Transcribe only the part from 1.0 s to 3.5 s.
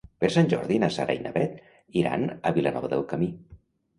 i na Bet iran a Vilanova del Camí.